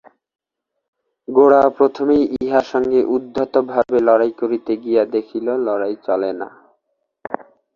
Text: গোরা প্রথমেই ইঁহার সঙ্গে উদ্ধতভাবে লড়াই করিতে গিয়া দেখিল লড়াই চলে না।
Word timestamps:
গোরা 1.27 1.61
প্রথমেই 1.77 2.23
ইঁহার 2.37 2.65
সঙ্গে 2.73 2.99
উদ্ধতভাবে 3.15 3.97
লড়াই 4.07 4.31
করিতে 4.41 4.71
গিয়া 4.83 5.03
দেখিল 5.15 5.47
লড়াই 5.67 5.95
চলে 6.05 6.31
না। 6.39 6.47